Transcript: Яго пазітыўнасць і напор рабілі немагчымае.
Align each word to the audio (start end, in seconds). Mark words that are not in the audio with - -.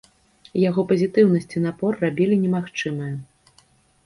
Яго 0.69 0.85
пазітыўнасць 0.91 1.53
і 1.59 1.61
напор 1.67 2.01
рабілі 2.05 2.41
немагчымае. 2.47 3.13